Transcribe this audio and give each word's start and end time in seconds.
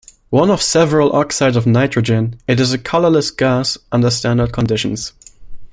One 0.31 0.49
of 0.49 0.63
several 0.63 1.15
oxides 1.15 1.55
of 1.55 1.67
nitrogen, 1.67 2.39
it 2.47 2.59
is 2.59 2.73
a 2.73 2.79
colorless 2.79 3.29
gas 3.29 3.77
under 3.91 4.09
standard 4.09 4.51
conditions. 4.51 5.13